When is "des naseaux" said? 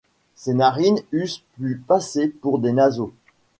2.57-3.13